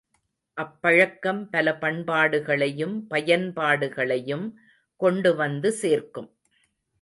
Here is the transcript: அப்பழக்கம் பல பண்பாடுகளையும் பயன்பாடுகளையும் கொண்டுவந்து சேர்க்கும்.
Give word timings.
அப்பழக்கம் 0.57 1.49
பல 1.49 1.73
பண்பாடுகளையும் 1.81 2.95
பயன்பாடுகளையும் 3.09 4.47
கொண்டுவந்து 5.01 5.71
சேர்க்கும். 5.71 6.29